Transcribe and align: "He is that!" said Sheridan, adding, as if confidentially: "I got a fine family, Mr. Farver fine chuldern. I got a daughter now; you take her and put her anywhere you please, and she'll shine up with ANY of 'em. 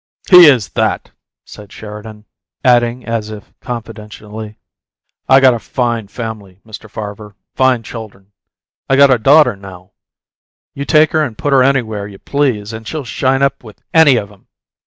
"He 0.31 0.47
is 0.47 0.69
that!" 0.69 1.11
said 1.45 1.71
Sheridan, 1.71 2.25
adding, 2.65 3.05
as 3.05 3.29
if 3.29 3.53
confidentially: 3.59 4.57
"I 5.29 5.39
got 5.39 5.53
a 5.53 5.59
fine 5.59 6.07
family, 6.07 6.59
Mr. 6.65 6.89
Farver 6.89 7.35
fine 7.53 7.83
chuldern. 7.83 8.31
I 8.89 8.95
got 8.95 9.13
a 9.13 9.19
daughter 9.19 9.55
now; 9.55 9.91
you 10.73 10.85
take 10.85 11.11
her 11.11 11.21
and 11.23 11.37
put 11.37 11.53
her 11.53 11.61
anywhere 11.61 12.07
you 12.07 12.17
please, 12.17 12.73
and 12.73 12.87
she'll 12.87 13.03
shine 13.05 13.43
up 13.43 13.63
with 13.63 13.83
ANY 13.93 14.15
of 14.15 14.31
'em. 14.31 14.47